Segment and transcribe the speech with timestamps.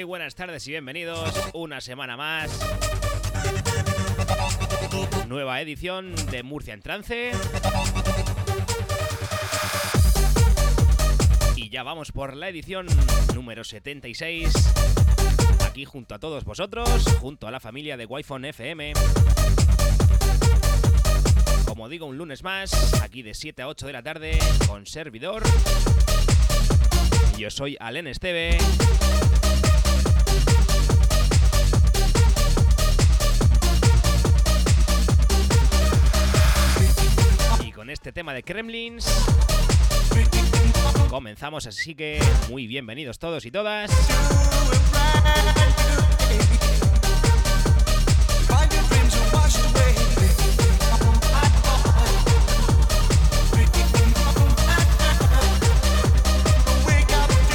[0.00, 2.58] Muy buenas tardes y bienvenidos una semana más.
[5.28, 7.32] Nueva edición de Murcia en Trance.
[11.54, 12.86] Y ya vamos por la edición
[13.34, 14.50] número 76.
[15.66, 16.88] Aquí junto a todos vosotros,
[17.20, 18.94] junto a la familia de Wi-Fi FM.
[21.66, 25.42] Como digo, un lunes más, aquí de 7 a 8 de la tarde, con servidor.
[27.36, 28.56] Yo soy Alen Esteve.
[38.32, 39.06] De Kremlins
[41.08, 43.90] comenzamos, así que muy bienvenidos todos y todas.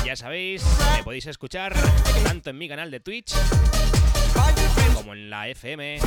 [0.05, 0.65] Ya sabéis,
[0.97, 1.73] me podéis escuchar
[2.23, 3.33] tanto en mi canal de Twitch
[4.93, 5.99] como en la FM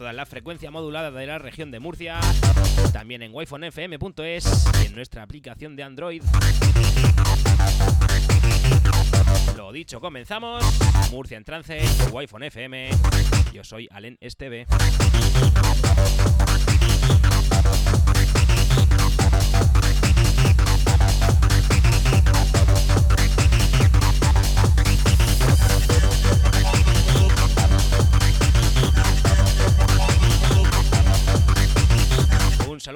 [0.00, 2.18] toda la frecuencia modulada de la región de Murcia,
[2.90, 6.22] también en wifonfm.es y en nuestra aplicación de Android.
[9.58, 10.64] Lo dicho, comenzamos.
[11.10, 12.88] Murcia en trance, Wi-Fi FM.
[13.52, 14.66] Yo soy Alen Esteve.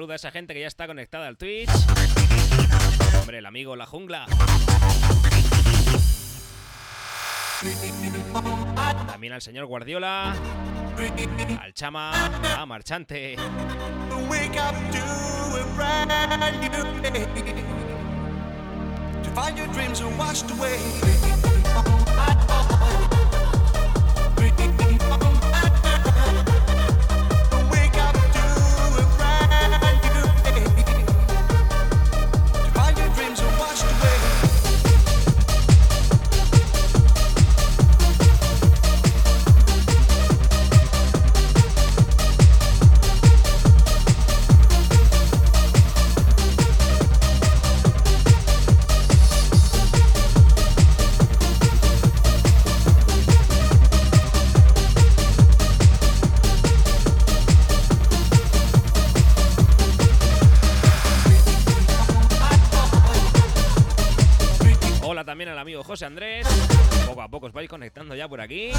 [0.07, 1.69] A esa gente que ya está conectada al Twitch.
[3.19, 4.27] Hombre, el amigo La Jungla.
[9.07, 10.35] También al señor Guardiola.
[11.59, 12.11] Al Chama.
[12.55, 13.35] A Marchante.
[19.23, 20.79] To find your dreams are washed away.
[66.01, 66.47] Andrés.
[67.05, 68.71] Poco a poco os vais conectando ya por aquí.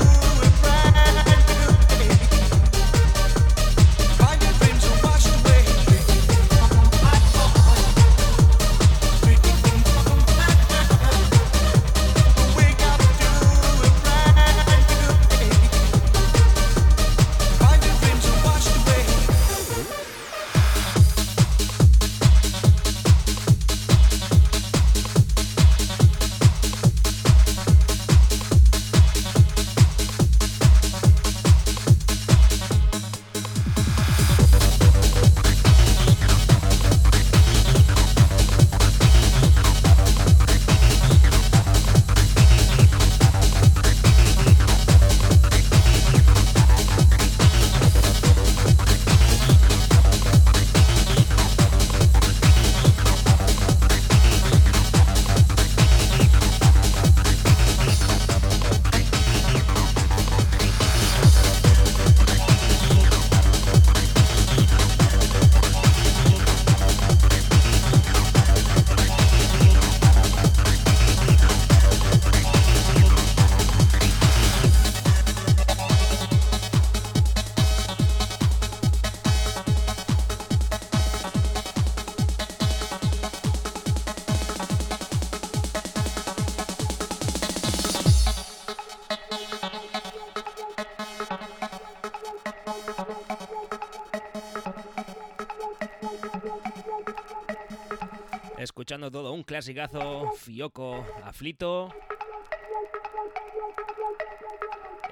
[98.97, 101.93] Escuchando todo un clasicazo, Fioco, Aflito.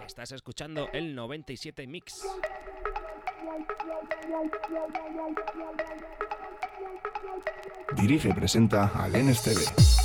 [0.07, 2.27] Estás escuchando el 97 Mix.
[7.95, 10.04] Dirige y presenta al NSTV.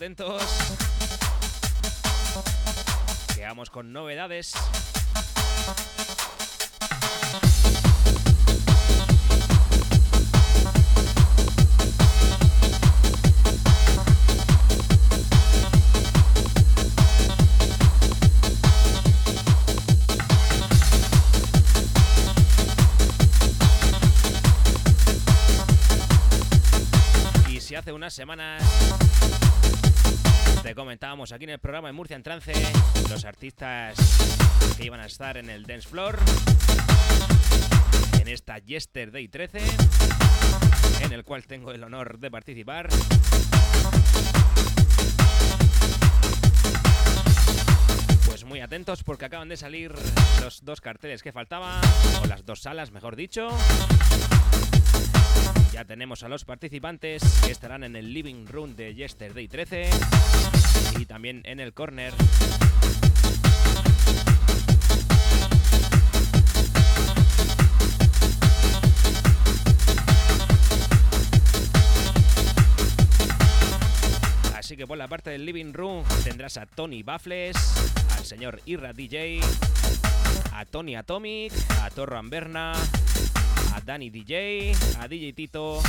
[0.00, 0.42] Atentos.
[3.34, 4.54] Quedamos con novedades.
[27.50, 28.89] Y si hace unas semanas
[30.74, 32.52] comentábamos aquí en el programa de Murcia en Trance
[33.08, 33.96] los artistas
[34.76, 36.18] que iban a estar en el Dance Floor
[38.20, 39.60] en esta Yesterday 13
[41.02, 42.88] en el cual tengo el honor de participar.
[48.26, 49.92] Pues muy atentos porque acaban de salir
[50.40, 51.80] los dos carteles que faltaban,
[52.22, 53.48] o las dos salas mejor dicho.
[55.72, 59.88] Ya tenemos a los participantes que estarán en el Living Room de Yesterday 13
[60.98, 62.12] y también en el corner.
[74.56, 77.56] Así que por la parte del Living Room tendrás a Tony Baffles,
[78.16, 79.40] al señor Irra DJ,
[80.52, 82.72] a Tony Atomic, a Torro Amberna,
[83.80, 85.80] a Danny DJ, a DJ Tito,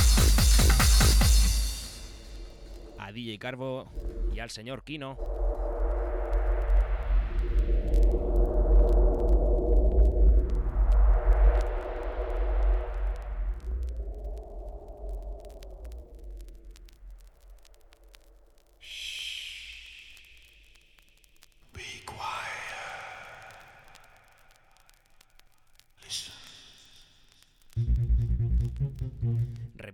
[2.98, 3.86] a DJ Carbo
[4.34, 5.16] y al señor Kino.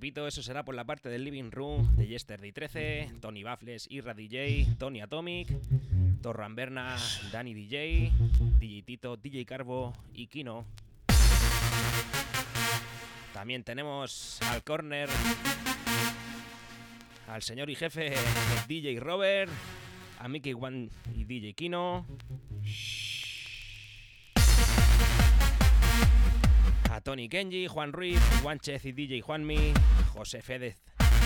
[0.09, 4.67] Eso será por la parte del Living Room de Yesterday 13, Tony Baffles, Irra DJ,
[4.79, 5.49] Tony Atomic,
[6.23, 6.97] Torro Amberna,
[7.31, 8.11] Danny DJ,
[8.59, 10.65] DJ Tito, DJ Carbo y Kino.
[13.35, 15.11] También tenemos al corner
[17.27, 18.15] al señor y jefe
[18.67, 19.53] DJ Robert,
[20.21, 22.07] a Mickey One y DJ Kino.
[26.99, 29.73] A Tony Kenji, Juan Ruiz, Juanchez y DJ Juanmi,
[30.15, 30.83] José Fedez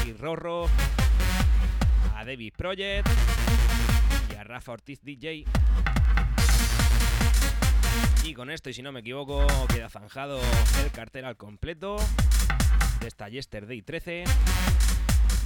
[0.07, 0.67] y Rorro,
[2.15, 3.09] a David Project
[4.31, 5.47] y a Rafa Ortiz DJ.
[8.23, 10.39] Y con esto, y si no me equivoco, queda zanjado
[10.85, 11.97] el cartel al completo
[13.01, 14.25] de esta Yesterday 13.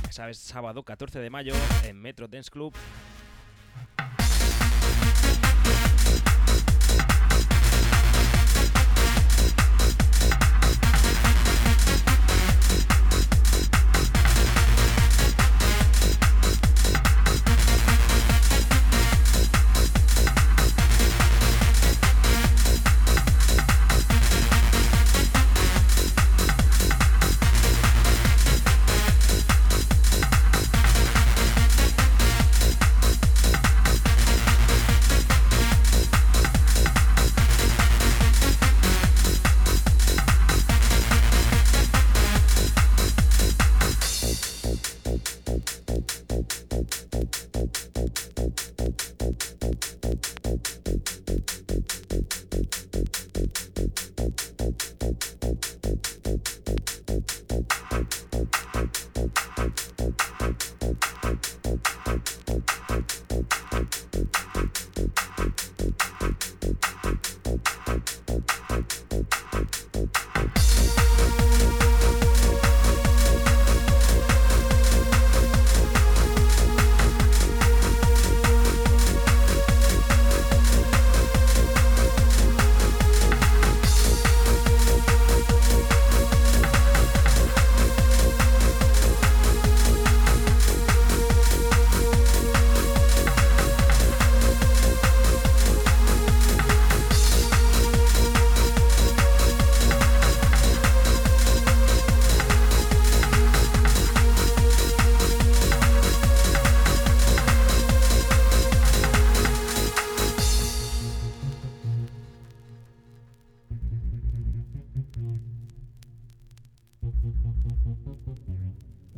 [0.06, 1.54] Ya sabes, sábado 14 de mayo
[1.84, 2.74] en Metro Dance Club.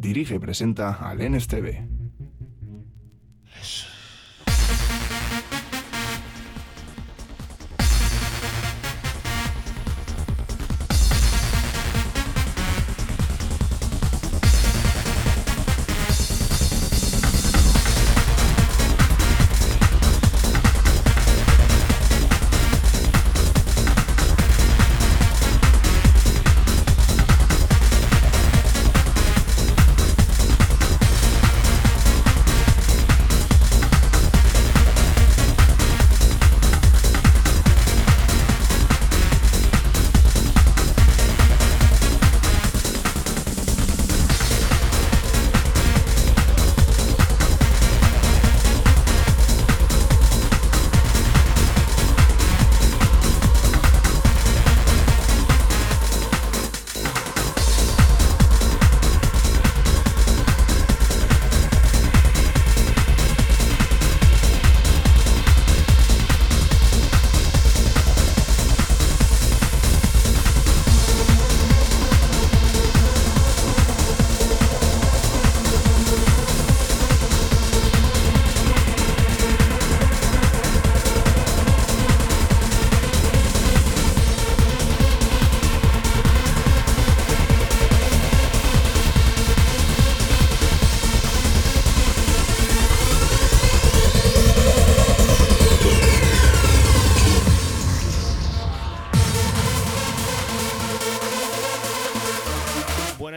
[0.09, 1.47] Dirige y presenta a Lenes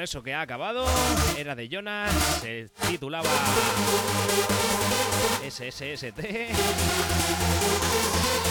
[0.02, 0.86] eso que ha acabado
[1.38, 3.30] era de Jonas, se titulaba
[5.48, 6.20] SSST.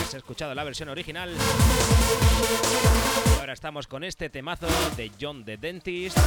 [0.02, 1.34] Has escuchado la versión original.
[3.38, 4.66] Ahora estamos con este temazo
[4.96, 6.18] de John the Dentist.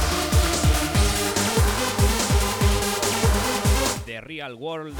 [4.06, 4.94] The Real World.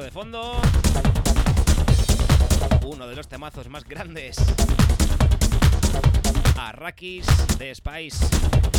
[0.00, 0.60] De fondo.
[2.86, 4.36] Uno de los temazos más grandes.
[6.56, 7.26] Arrakis
[7.58, 8.71] de Spice.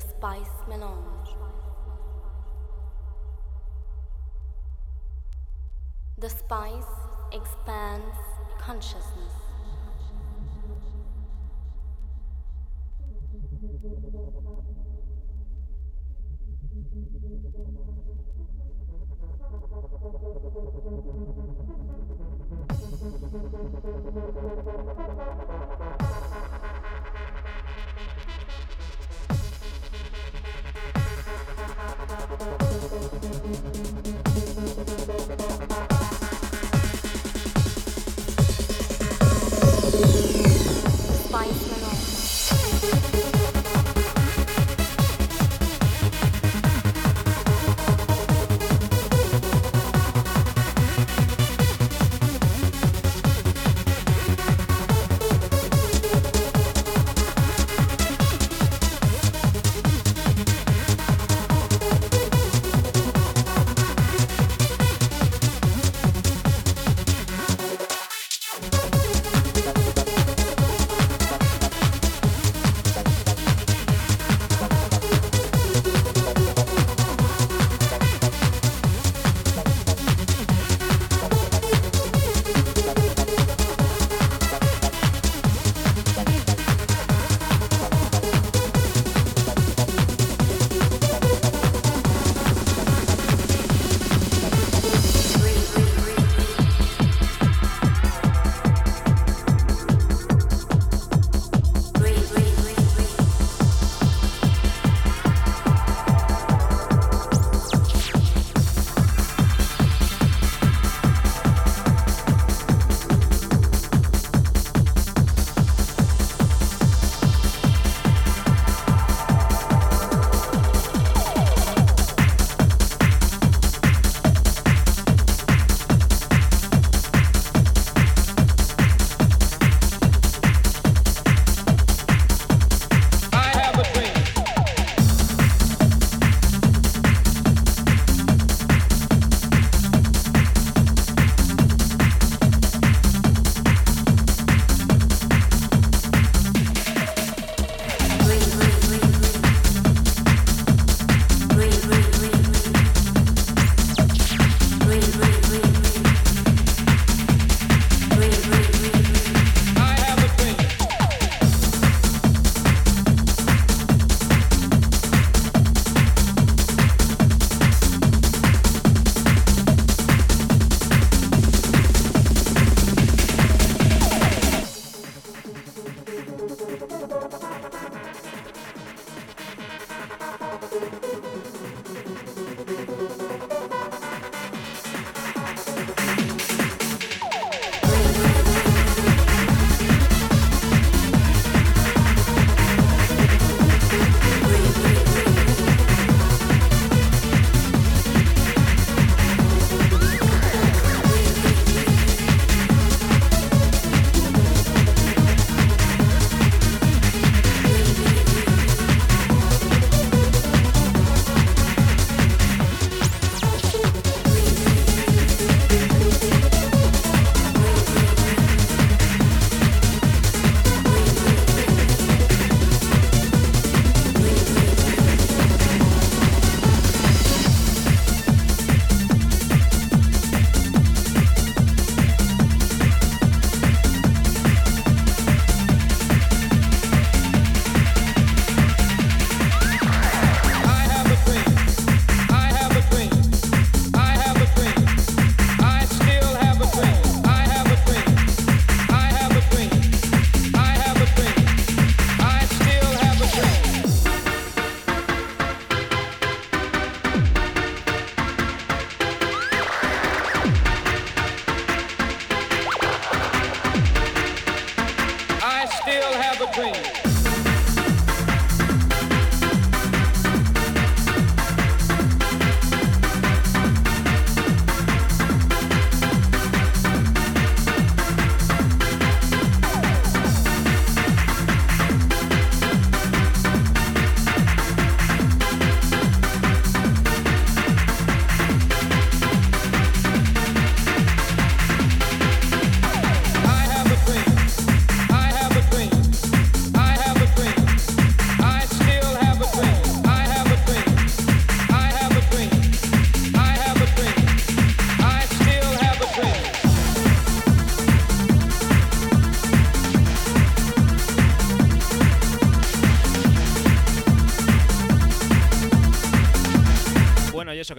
[0.00, 1.28] The spice melange.
[6.18, 6.84] The spice
[7.32, 8.16] expands
[8.58, 9.40] consciousness.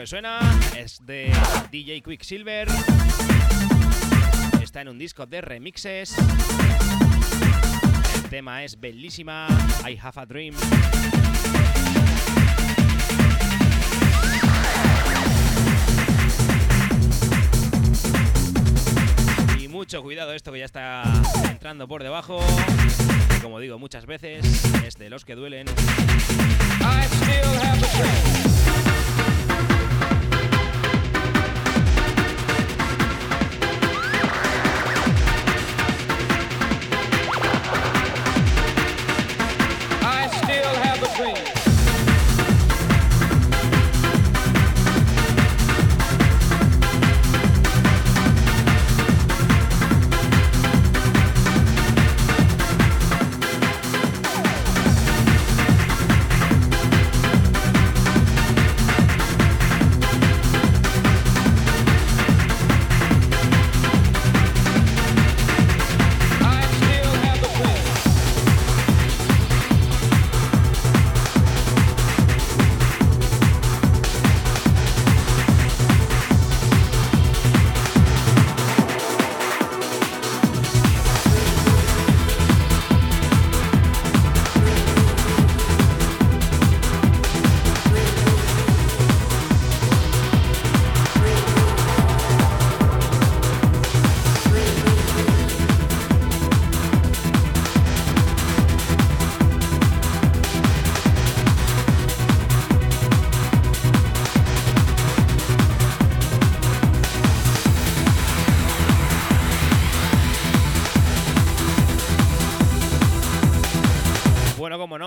[0.08, 0.40] Suena
[0.78, 1.32] es de
[1.72, 2.68] DJ Quicksilver.
[4.62, 6.16] Está en un disco de remixes.
[8.16, 9.48] El tema es bellísima.
[9.88, 10.56] I have a dream.
[19.60, 21.04] Y mucho cuidado esto que ya está
[21.50, 22.40] entrando por debajo.
[23.42, 24.46] Como digo muchas veces,
[24.86, 25.68] es de los que duelen.
[25.68, 28.51] I still have a dream.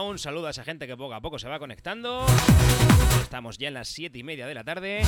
[0.03, 2.27] Un saludo a esa gente que poco a poco se va conectando.
[3.21, 5.03] Estamos ya en las 7 y media de la tarde.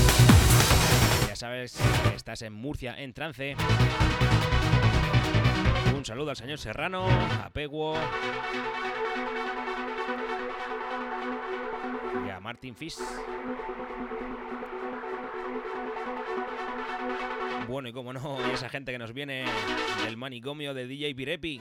[1.26, 1.76] Ya sabes
[2.14, 3.56] estás en Murcia en trance.
[5.96, 7.98] Un saludo al señor Serrano, a Peguo
[12.26, 12.98] y a Martin Fish.
[17.68, 19.44] Bueno, y como no, y esa gente que nos viene
[20.04, 21.60] del manicomio de DJ Pirepi.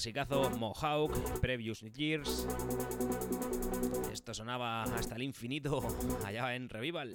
[0.00, 2.46] Clasicazo, Mohawk, Previous Years.
[4.10, 5.82] Esto sonaba hasta el infinito
[6.24, 7.12] allá en Revival.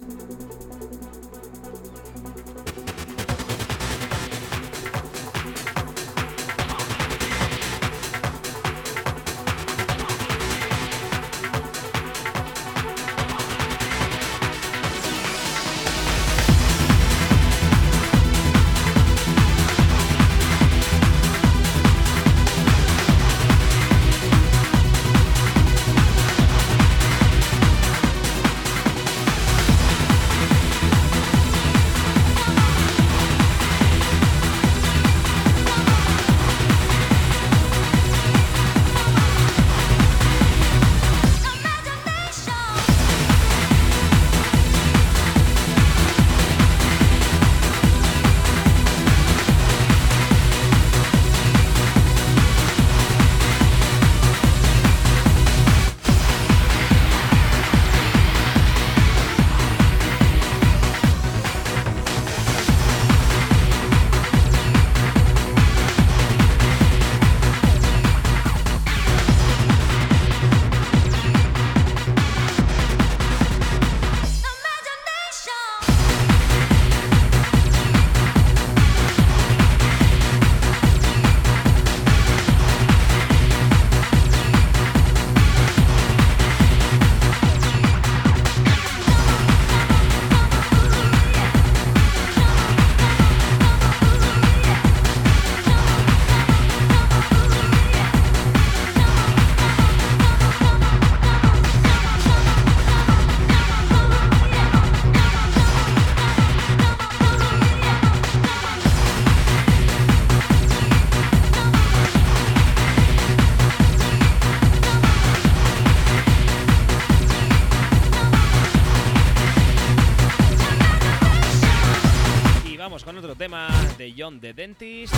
[124.26, 125.14] John the Dentist.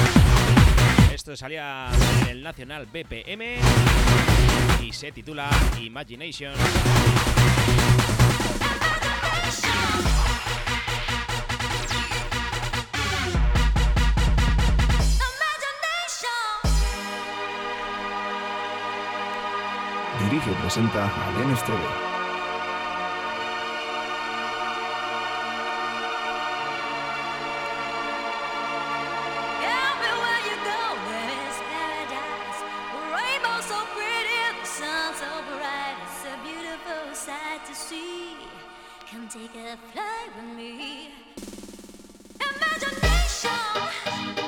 [1.11, 1.89] Esto salía
[2.21, 3.57] en el Nacional BPM
[4.83, 5.49] y se titula
[5.81, 6.53] Imagination.
[20.25, 22.08] Dirige y presenta a Lenes TV.
[37.69, 38.35] To see.
[39.11, 41.11] Come take a flight with me.
[42.41, 43.51] Imagination.
[44.07, 44.48] Imagination.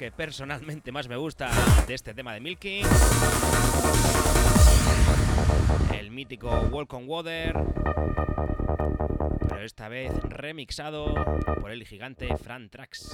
[0.00, 1.50] Que personalmente más me gusta
[1.86, 2.80] de este tema de Milky.
[5.92, 7.54] El mítico Walk on Water.
[9.46, 11.12] Pero esta vez remixado
[11.60, 13.10] por el gigante Fran Trax.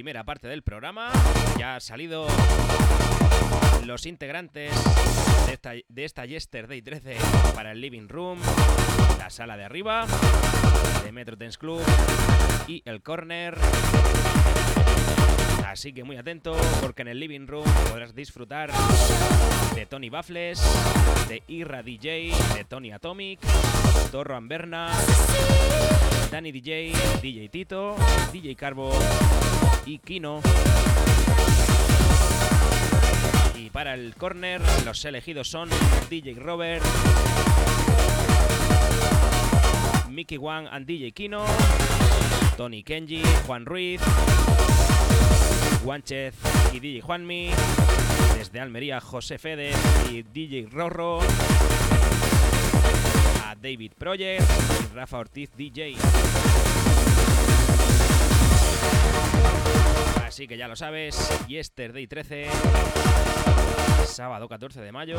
[0.00, 1.10] Primera parte del programa,
[1.58, 2.26] ya han salido
[3.84, 4.72] los integrantes
[5.46, 7.18] de esta, de esta Yesterday 13
[7.54, 8.38] para el Living Room,
[9.18, 10.06] la sala de arriba,
[11.04, 11.82] de Metro Dance Club
[12.66, 13.58] y el Corner.
[15.66, 18.72] Así que muy atento porque en el Living Room podrás disfrutar
[19.74, 20.62] de Tony Baffles,
[21.28, 23.38] de Irra DJ, de Tony Atomic,
[24.10, 24.92] Torro Amberna,
[26.30, 27.96] Danny DJ, DJ Tito,
[28.32, 28.98] DJ Carbo
[29.86, 30.40] y Kino.
[33.56, 35.68] Y para el corner, los elegidos son
[36.08, 36.82] DJ Robert,
[40.10, 41.44] Mickey Wang and DJ Kino,
[42.56, 44.00] Tony Kenji, Juan Ruiz,
[45.84, 46.34] Juanchez
[46.72, 47.50] y DJ Juanmi,
[48.36, 49.72] desde Almería José Fede
[50.10, 51.20] y DJ Rorro,
[53.46, 54.42] a David Project
[54.82, 55.96] y Rafa Ortiz DJ.
[60.30, 62.46] Así que ya lo sabes, Yesterday 13,
[64.06, 65.18] sábado 14 de mayo.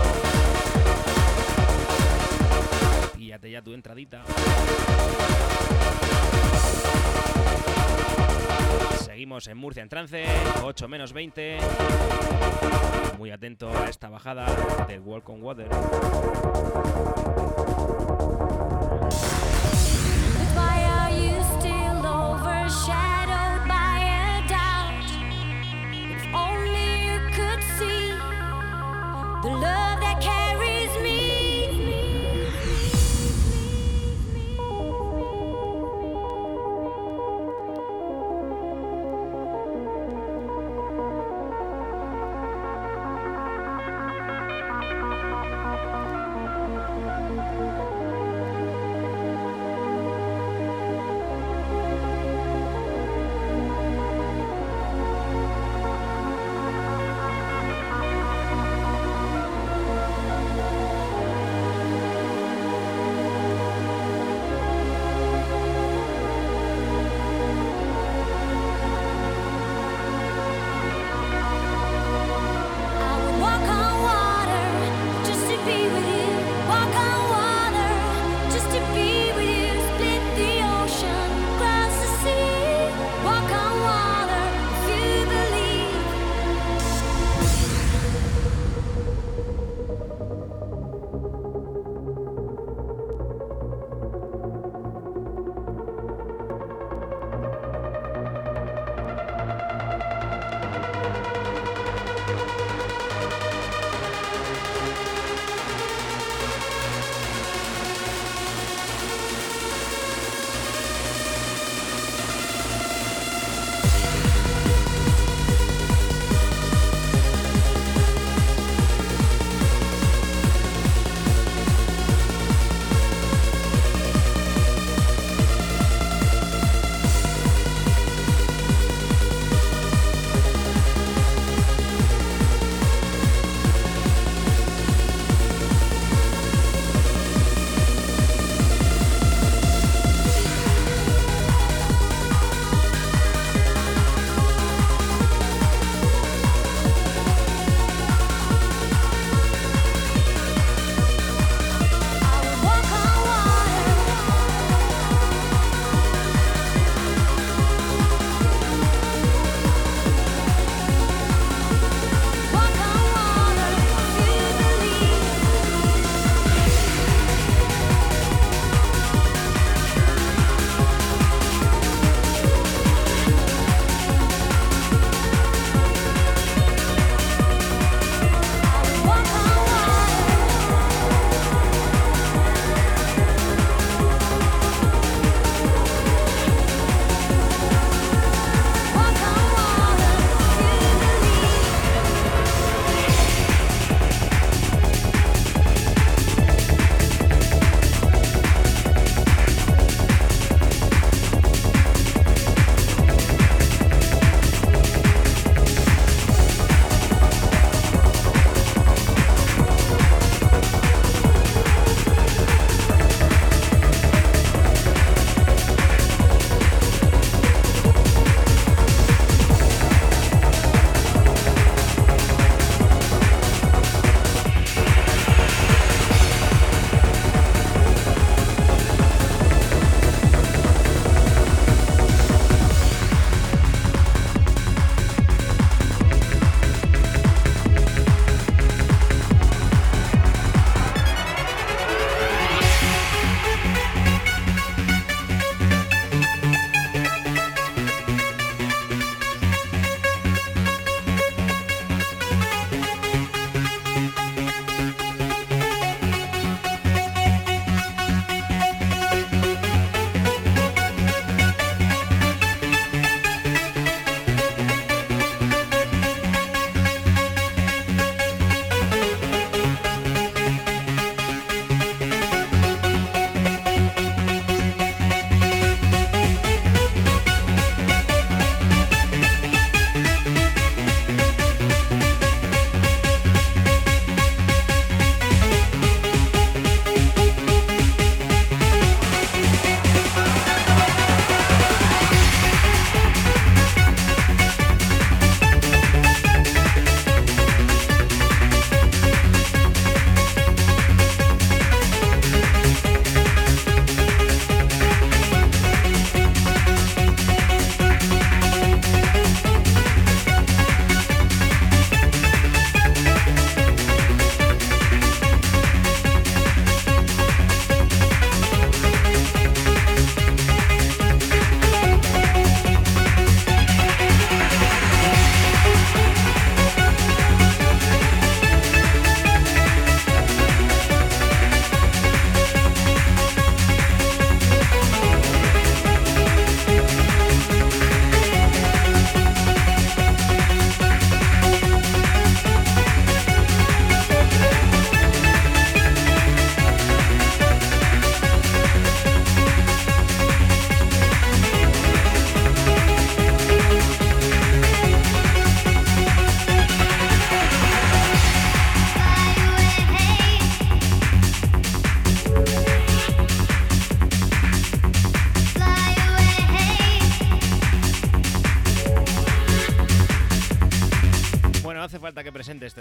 [3.18, 4.24] Píllate ya tu entradita.
[9.04, 10.24] Seguimos en Murcia en trance,
[10.64, 11.58] 8 menos 20.
[13.18, 14.46] Muy atento a esta bajada
[14.88, 15.68] del Walk on Water.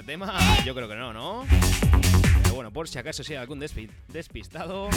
[0.01, 0.33] Este tema.
[0.65, 1.45] Yo creo que no, ¿no?
[2.43, 4.89] Pero bueno, por si acaso si hay algún despi- despistado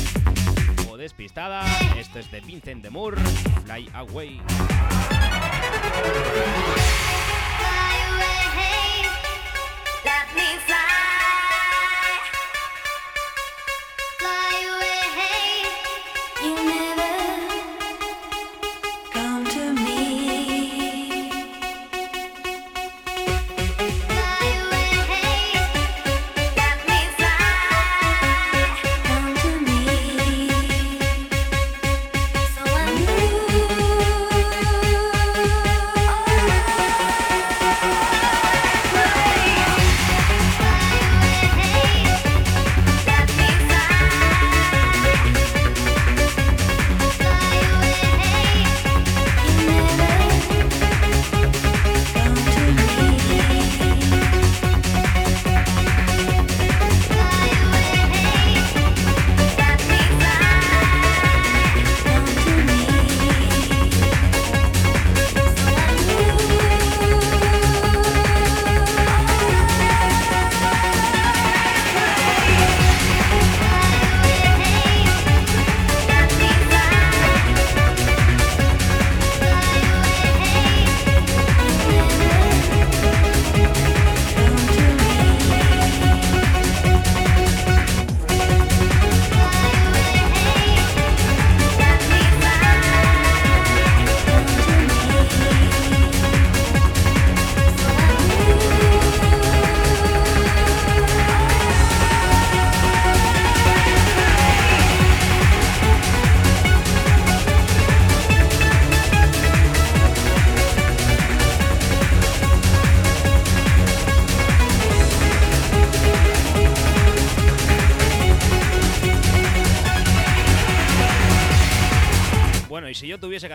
[0.89, 1.64] o despistada,
[1.97, 3.22] esto es de Vincent de Moore,
[3.66, 4.41] Fly Away.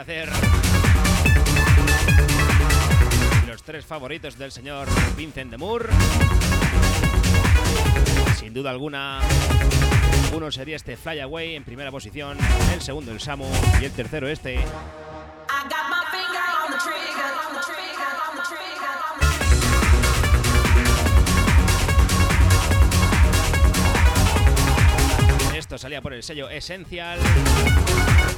[0.08, 0.30] Hacer.
[3.46, 5.90] Los tres favoritos del señor Vincent de Moore,
[8.38, 9.20] sin duda alguna,
[10.32, 12.38] uno sería este Fly Away en primera posición,
[12.72, 13.50] el segundo el Samu
[13.82, 14.64] y el tercero este.
[25.54, 27.18] Esto salía por el sello Essential,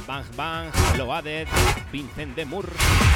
[0.07, 1.47] Bang Bang, Low Added,
[1.91, 3.10] Vincent de Moore.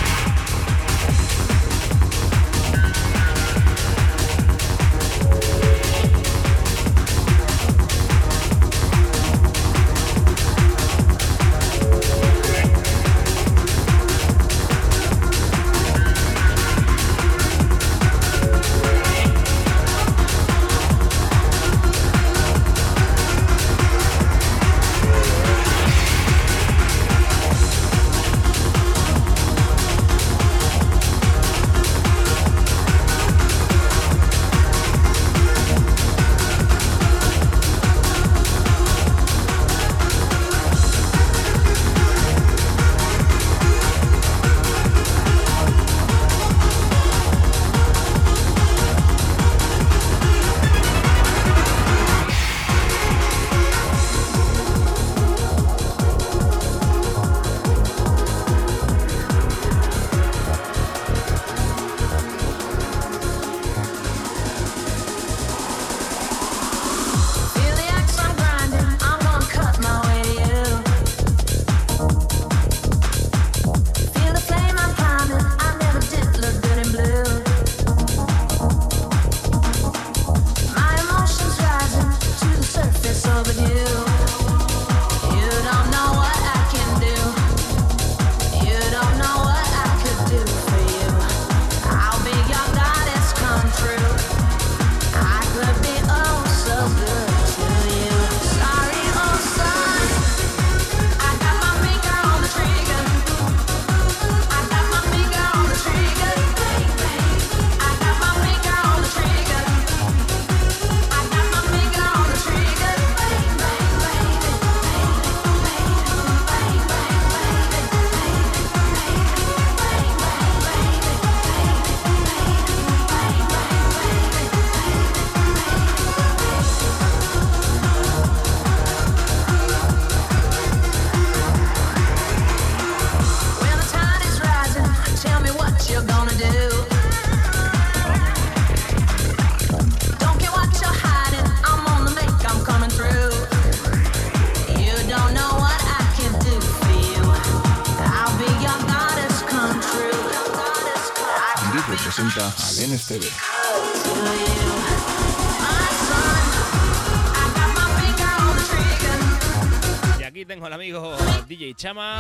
[160.46, 161.16] Tengo al amigo
[161.48, 162.20] DJ Chama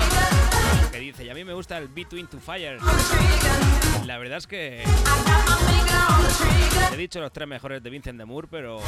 [0.92, 2.82] que dice, y a mí me gusta el Between Two Fires.
[4.06, 4.84] La verdad es que
[6.92, 8.80] he dicho los tres mejores de Vincent de Moore, pero...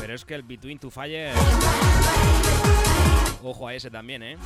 [0.00, 1.34] Pero es que el Between Two Fires...
[3.42, 4.38] Ojo a ese también, ¿eh?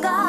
[0.00, 0.23] 걸어가.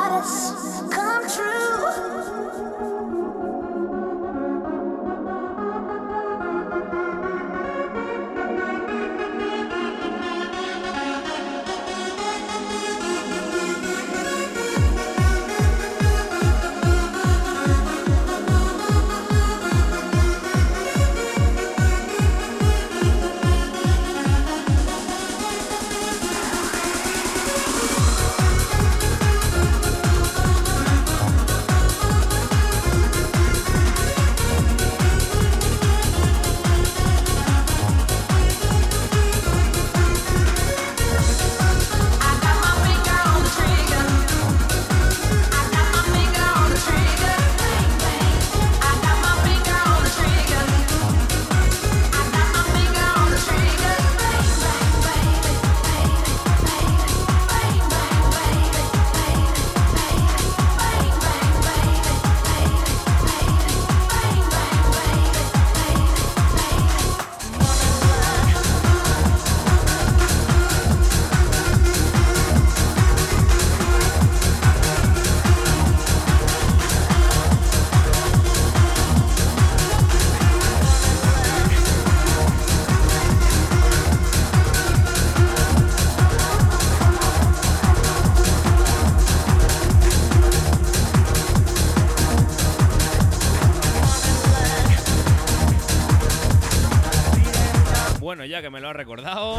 [98.76, 99.58] Me lo has recordado,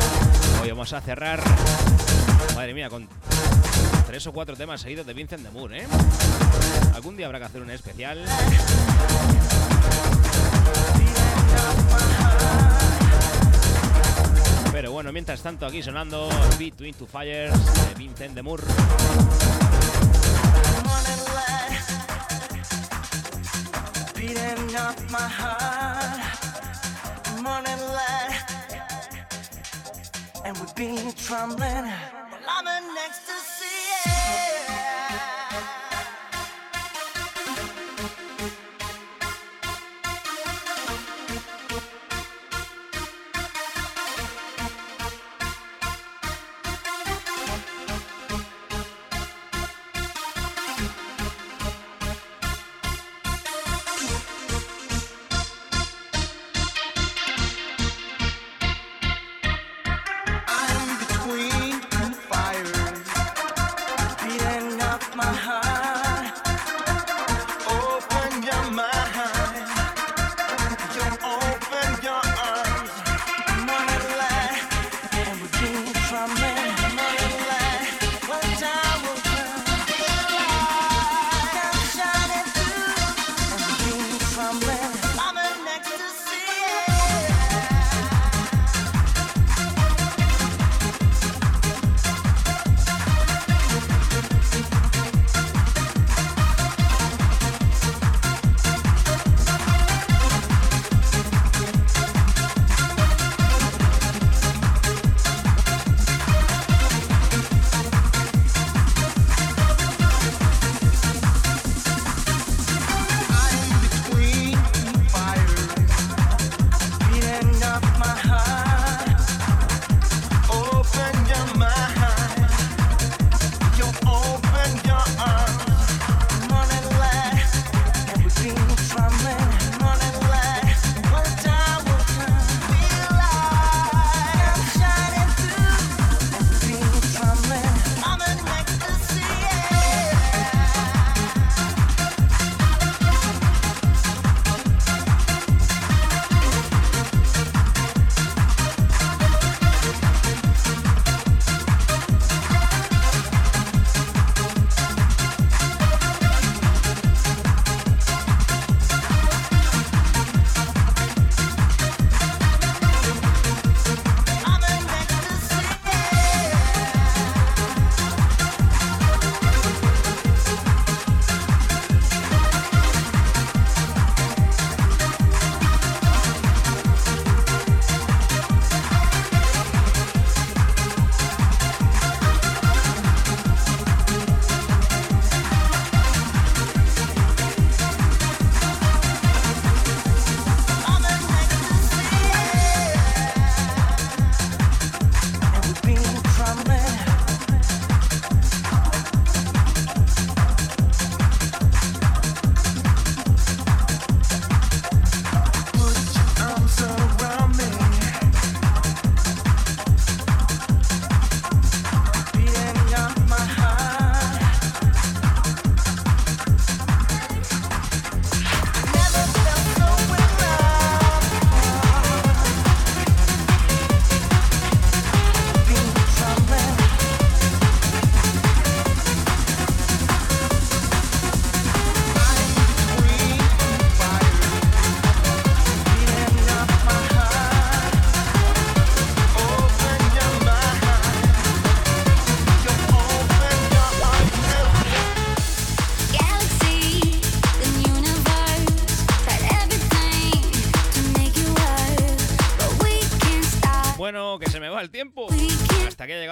[0.61, 1.41] hoy vamos a cerrar,
[2.55, 3.09] madre mía, con
[4.07, 5.87] tres o cuatro temas seguidos de Vincent de Moore, ¿eh?
[6.95, 8.23] Algún día habrá que hacer un especial.
[14.71, 18.65] Pero bueno, mientras tanto aquí sonando Between Two Fires de Vincent de Moore.
[30.47, 31.93] And we've been trembling.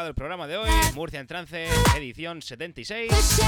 [0.05, 3.41] Llegado el programa de hoy, Murcia en Trance, edición 76.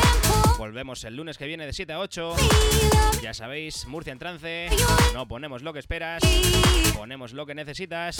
[0.57, 2.35] Volvemos el lunes que viene de 7 a 8.
[3.21, 4.69] Ya sabéis, Murcia en Trance,
[5.13, 6.23] no ponemos lo que esperas,
[6.95, 8.17] ponemos lo que necesitas.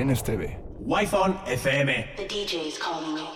[0.00, 0.56] Al NSTV.
[0.86, 2.16] Wi-Fi FM.
[2.16, 3.29] The DJ's calling you.